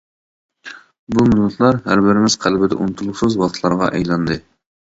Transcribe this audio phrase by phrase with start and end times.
[1.15, 4.43] بۇ مىنۇتلار ھەربىرىمىز قەلبىدە ئۇنتۇلغۇسىز ۋاقىتلارغا ئايلاندى.